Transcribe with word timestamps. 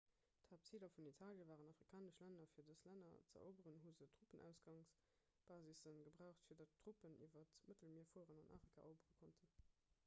d'haaptziler 0.51 0.87
vun 0.93 1.07
italie 1.09 1.43
waren 1.49 1.67
afrikanesch 1.71 2.17
länner 2.21 2.47
fir 2.53 2.65
dës 2.69 2.81
länner 2.87 3.11
ze 3.33 3.43
eroberen 3.49 3.83
hu 3.83 3.91
se 3.99 4.07
truppenausgangsbasisse 4.15 5.95
gebraucht 6.09 6.49
fir 6.49 6.61
datt 6.65 6.75
truppen 6.83 7.21
iwwer 7.29 7.49
d'mëttelmier 7.53 8.11
fueren 8.17 8.43
an 8.45 8.53
afrika 8.59 8.89
erobere 8.91 9.17
konnten 9.23 9.55